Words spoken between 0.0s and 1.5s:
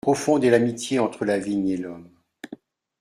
Profonde est l'amitié entre la